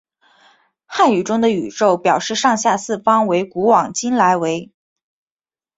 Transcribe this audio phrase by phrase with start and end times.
[0.87, 4.71] 汉语中的宇宙表示上下四方为古往今来为。